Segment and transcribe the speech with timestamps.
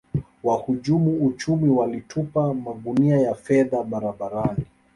[0.43, 4.65] wahujumu uchumi walitupa magunia ya fedha barabarani